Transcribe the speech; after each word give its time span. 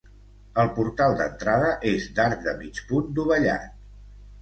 El 0.63 0.71
portal 0.77 1.13
d'entrada 1.19 1.69
és 1.91 2.09
d'arc 2.19 2.43
de 2.51 2.57
mig 2.65 2.83
punt 2.91 3.15
dovellat. 3.23 3.73